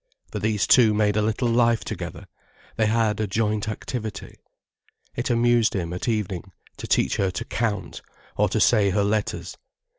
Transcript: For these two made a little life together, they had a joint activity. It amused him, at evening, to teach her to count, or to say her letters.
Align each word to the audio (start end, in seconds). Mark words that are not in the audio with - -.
For 0.31 0.39
these 0.39 0.65
two 0.65 0.95
made 0.95 1.15
a 1.15 1.21
little 1.21 1.47
life 1.47 1.85
together, 1.85 2.25
they 2.75 2.87
had 2.87 3.19
a 3.19 3.27
joint 3.27 3.69
activity. 3.69 4.33
It 5.15 5.29
amused 5.29 5.75
him, 5.75 5.93
at 5.93 6.07
evening, 6.07 6.51
to 6.77 6.87
teach 6.87 7.17
her 7.17 7.29
to 7.29 7.45
count, 7.45 8.01
or 8.35 8.49
to 8.49 8.59
say 8.59 8.89
her 8.89 9.03
letters. 9.03 9.59